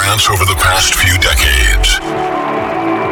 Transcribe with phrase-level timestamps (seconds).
[0.00, 2.00] trance over the past few decades.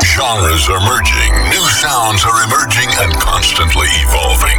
[0.01, 4.57] Genres are merging, new sounds are emerging and constantly evolving.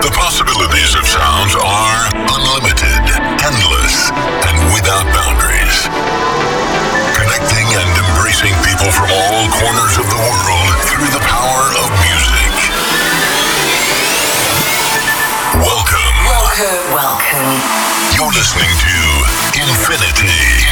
[0.00, 3.04] The possibilities of sounds are unlimited,
[3.44, 4.08] endless,
[4.48, 5.76] and without boundaries.
[7.12, 12.52] Connecting and embracing people from all corners of the world through the power of music.
[15.60, 16.14] Welcome.
[16.24, 16.84] Welcome.
[16.96, 17.52] Welcome.
[18.16, 18.96] You're listening to
[19.60, 20.65] Infinity.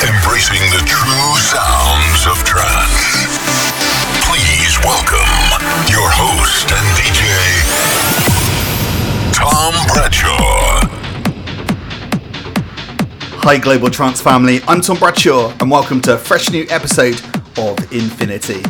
[0.00, 3.28] Embracing the true sounds of trance.
[4.24, 5.28] Please welcome
[5.90, 7.20] your host and DJ,
[9.34, 10.88] Tom Bradshaw.
[13.42, 14.60] Hi, Global Trance family.
[14.66, 17.20] I'm Tom Bradshaw, and welcome to a fresh new episode
[17.58, 18.62] of Infinity.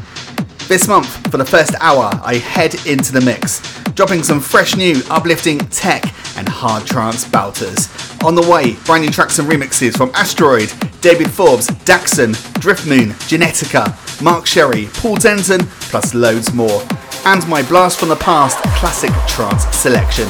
[0.67, 3.61] This month, for the first hour, I head into the mix,
[3.95, 6.03] dropping some fresh new, uplifting tech
[6.37, 8.10] and hard trance bouters.
[8.23, 14.23] On the way, brand new tracks and remixes from Asteroid, David Forbes, Daxson, Driftmoon, Kinetica,
[14.23, 16.83] Mark Sherry, Paul Denton, plus loads more.
[17.25, 20.29] And my Blast from the Past classic trance selection.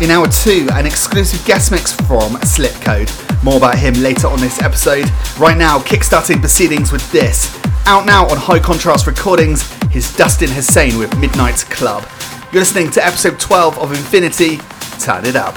[0.00, 3.10] In hour two, an exclusive guest mix from Slipcode.
[3.44, 5.04] More about him later on this episode.
[5.38, 7.54] Right now, kickstarting proceedings with this.
[7.84, 12.08] Out now on High Contrast Recordings, his Dustin Husain with Midnight Club.
[12.50, 14.58] You're listening to episode 12 of Infinity.
[14.98, 15.54] Turn it up.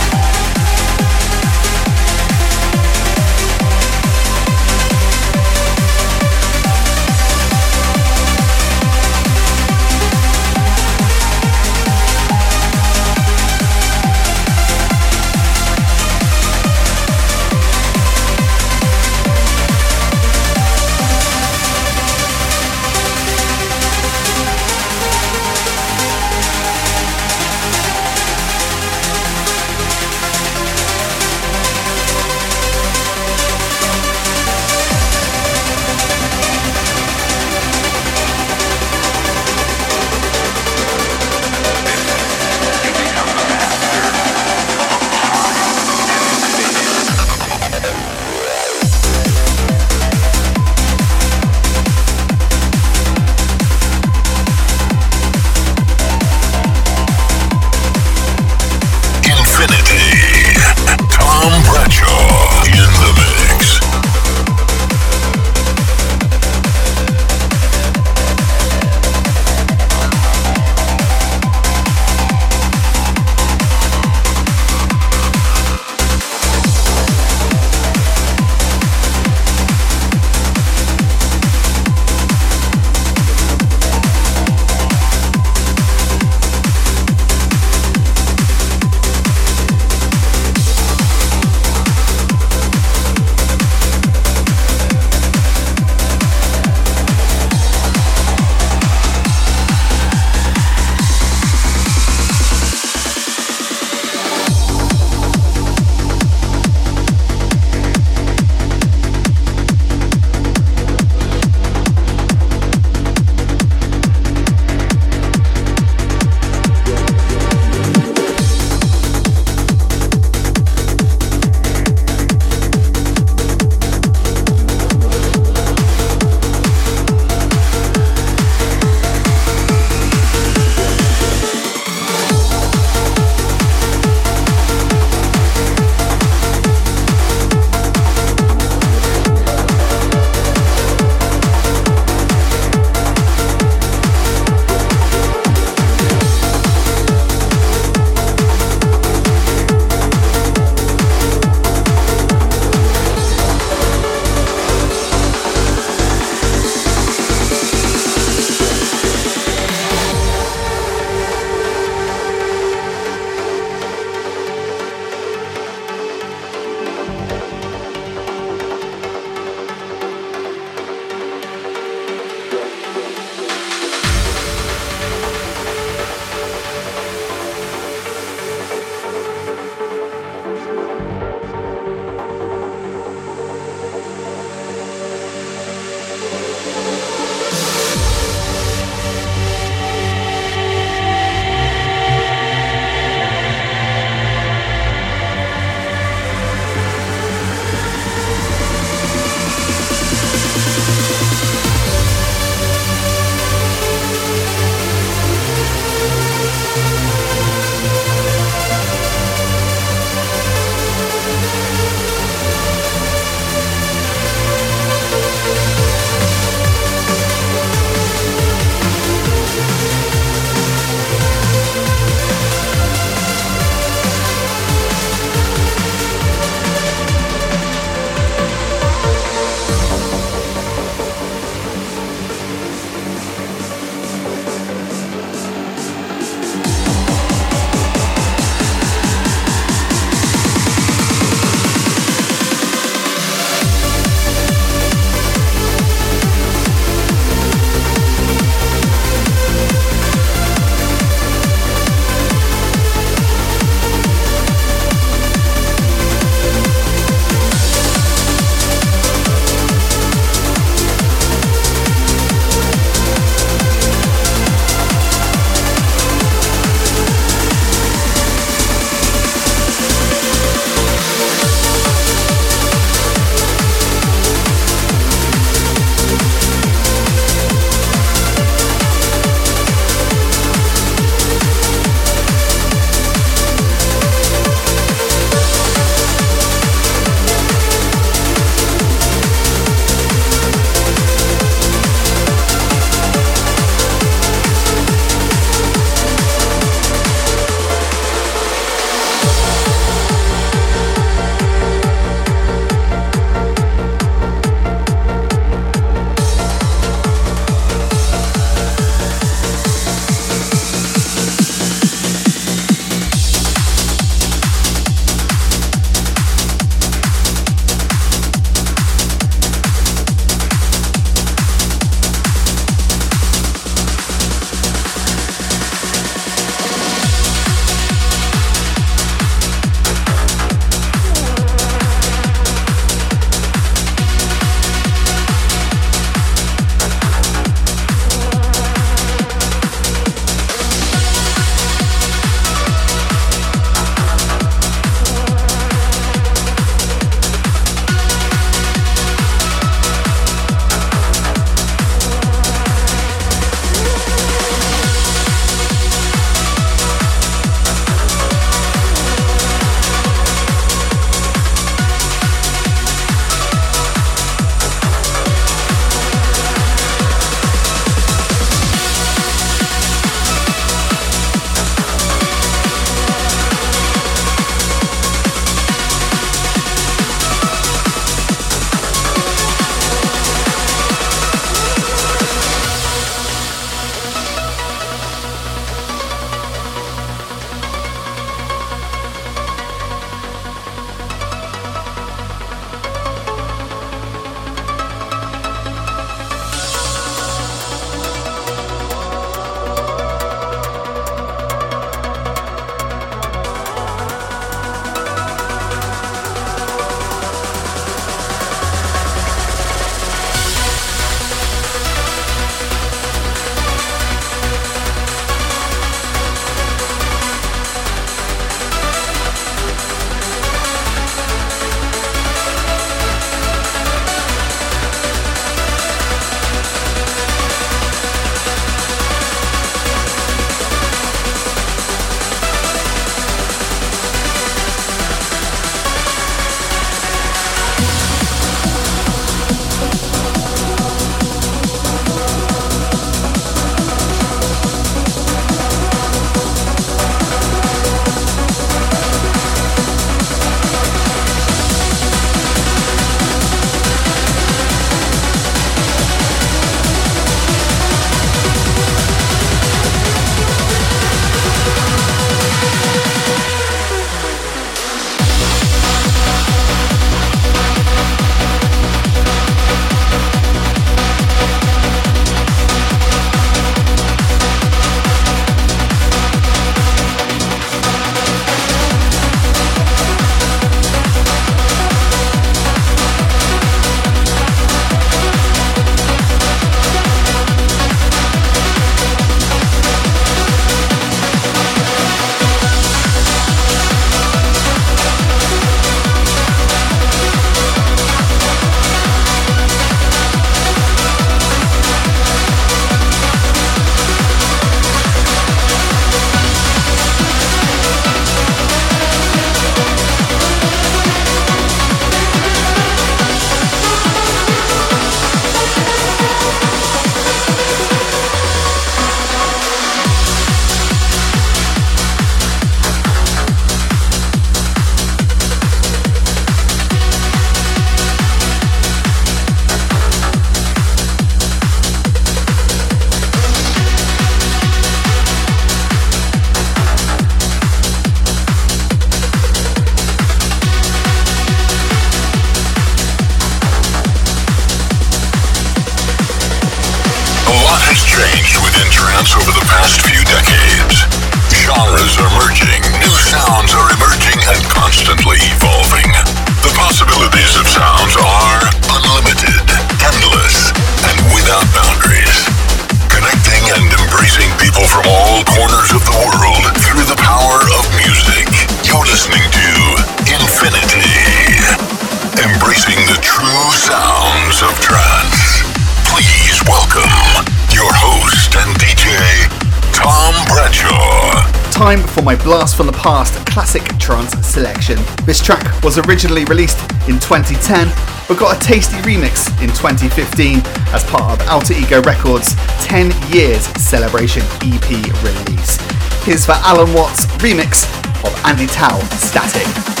[585.31, 586.77] This track was originally released
[587.07, 587.87] in 2010
[588.27, 590.61] but got a tasty remix in 2015
[590.93, 594.89] as part of Alter Ego Records' 10 years celebration EP
[595.23, 595.77] release.
[596.25, 597.87] Here's for Allen Watts' remix
[598.25, 600.00] of Andy Tau Static.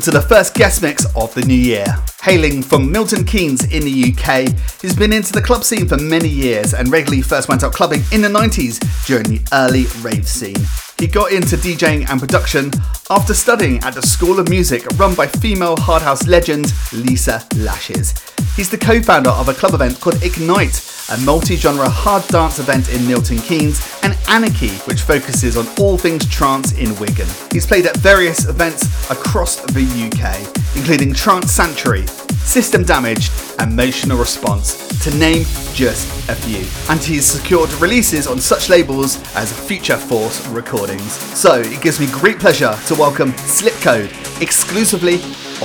[0.00, 1.84] Welcome to the first guest mix of the new year.
[2.22, 4.48] Hailing from Milton Keynes in the UK,
[4.80, 8.00] he's been into the club scene for many years and regularly first went out clubbing
[8.10, 10.56] in the 90s during the early rave scene.
[10.98, 12.70] He got into DJing and production
[13.10, 18.14] after studying at the School of Music run by female hard house legend Lisa Lashes.
[18.56, 22.58] He's the co founder of a club event called Ignite, a multi genre hard dance
[22.58, 27.28] event in Milton Keynes, and Anarchy, which focuses on all things trance in Wigan.
[27.52, 32.06] He's played at various events across the UK, including Trance Sanctuary,
[32.44, 36.66] System Damage, Emotional Response, to name just a few.
[36.92, 41.12] And he's secured releases on such labels as Future Force Recordings.
[41.38, 44.10] So it gives me great pleasure to welcome Slipcode
[44.42, 45.16] exclusively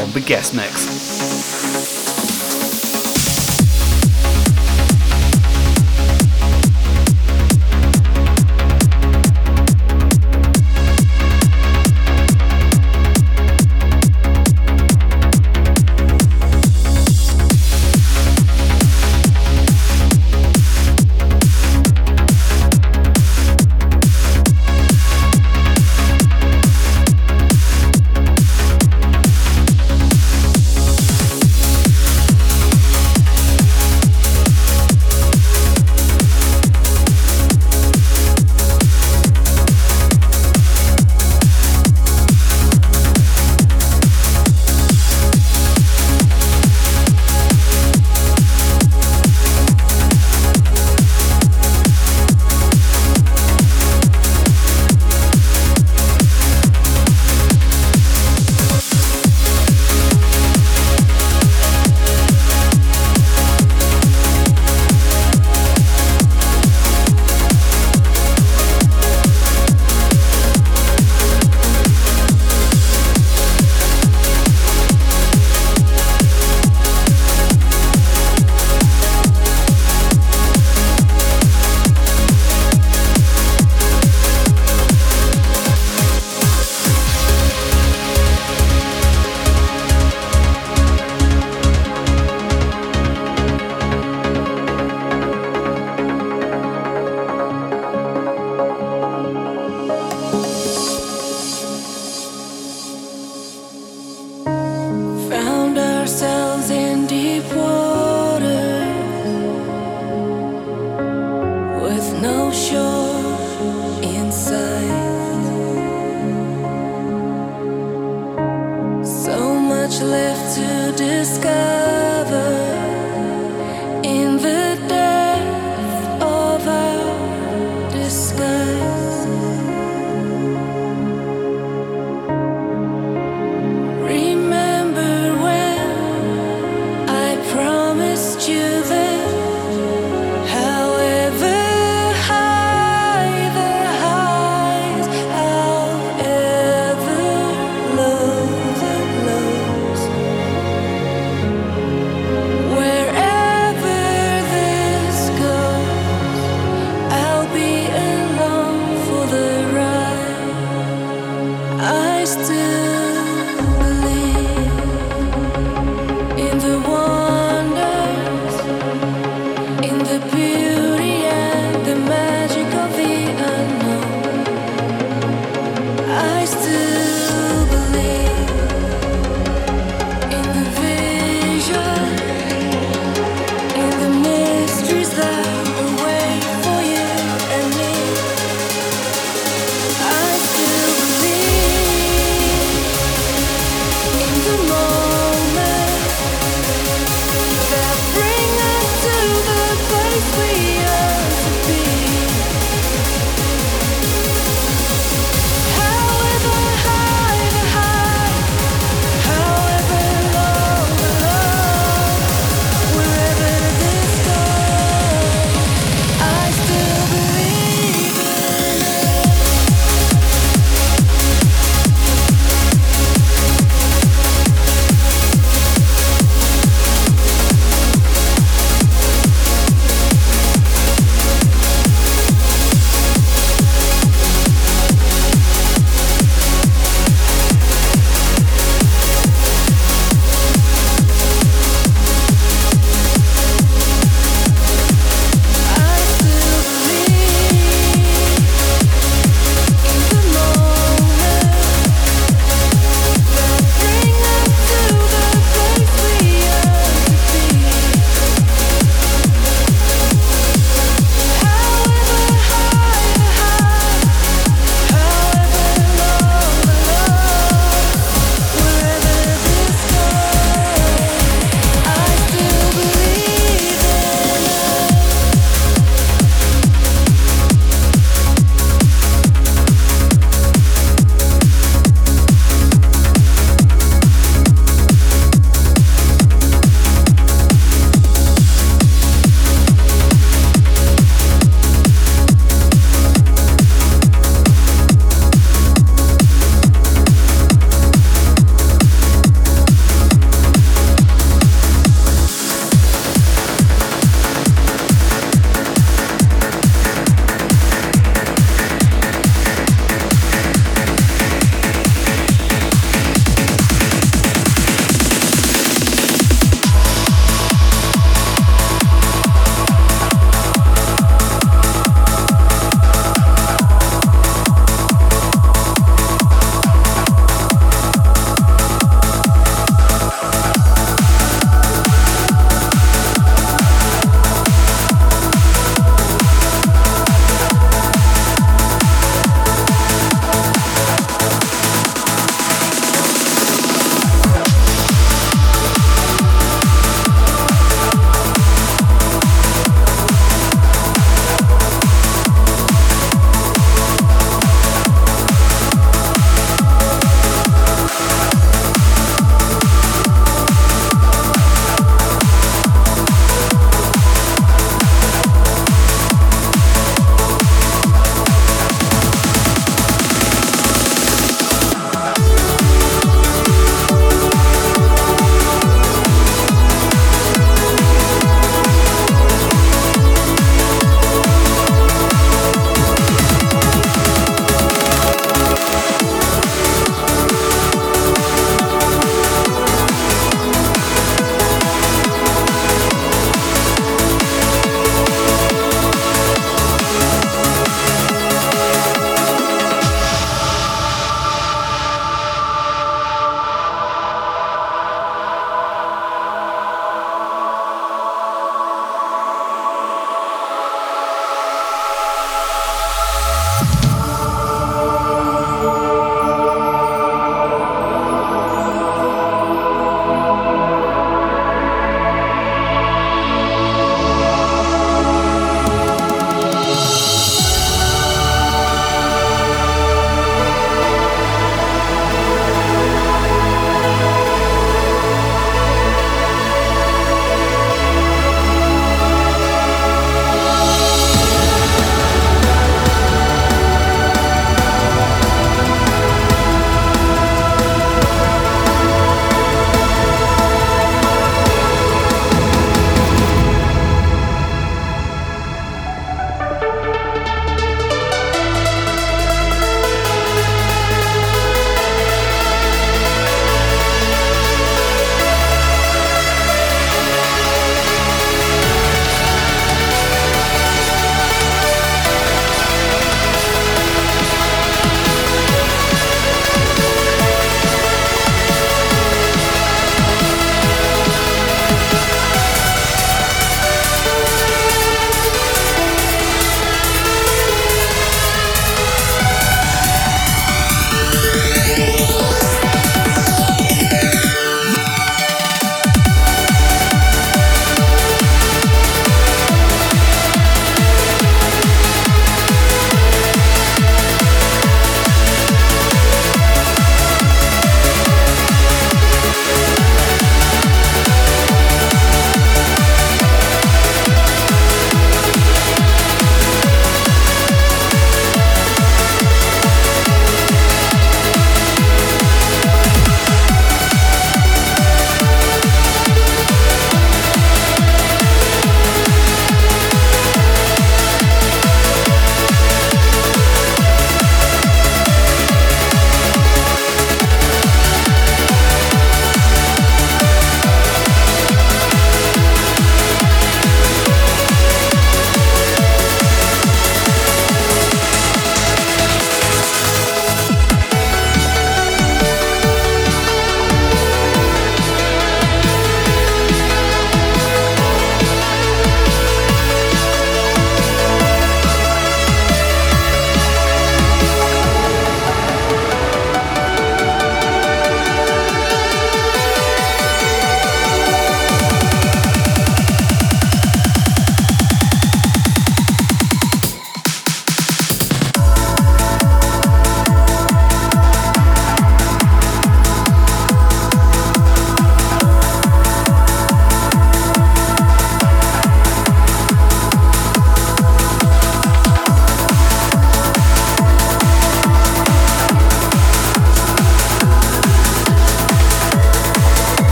[0.00, 1.83] on the guest mix.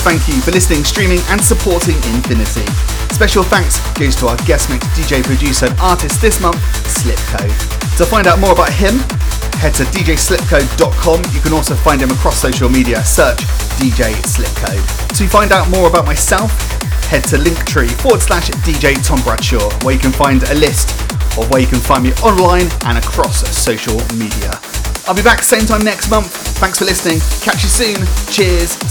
[0.00, 2.64] Thank you for listening, streaming, and supporting Infinity.
[3.12, 6.56] Special thanks goes to our guest mix DJ, producer, and artist this month,
[6.88, 7.52] Slipcode.
[7.98, 8.96] To find out more about him,
[9.60, 11.24] head to djslipcode.com.
[11.34, 13.04] You can also find him across social media.
[13.04, 13.38] Search
[13.76, 15.18] DJ Slipcode.
[15.18, 16.50] To find out more about myself,
[17.04, 20.90] head to linktree forward slash DJ Tom Bradshaw, where you can find a list
[21.36, 24.58] of where you can find me online and across social media.
[25.06, 26.30] I'll be back same time next month.
[26.58, 27.20] Thanks for listening.
[27.42, 27.96] Catch you soon.
[28.32, 28.89] Cheers.